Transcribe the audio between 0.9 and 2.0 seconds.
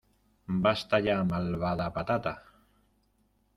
ya, malvada